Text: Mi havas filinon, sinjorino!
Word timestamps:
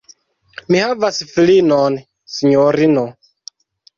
Mi 0.75 0.79
havas 0.83 1.19
filinon, 1.33 1.99
sinjorino! 2.37 3.03